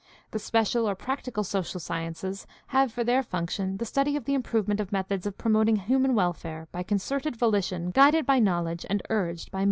The 0.31 0.39
special 0.39 0.89
or 0.89 0.95
practical 0.95 1.43
social 1.43 1.79
sciences 1.79 2.47
have 2.69 2.91
for 2.91 3.03
their 3.03 3.21
function 3.21 3.77
the 3.77 3.85
study 3.85 4.15
of 4.15 4.25
the 4.25 4.33
improvement 4.33 4.79
of 4.79 4.91
methods 4.91 5.27
of 5.27 5.37
promoting 5.37 5.75
human 5.75 6.15
welfare 6.15 6.67
by 6.71 6.81
concerted 6.81 7.35
volition 7.35 7.91
guided 7.91 8.25
by 8.25 8.39
knowledge 8.39 8.83
and 8.89 9.03
urged 9.11 9.51
by 9.51 9.57
motives. 9.57 9.59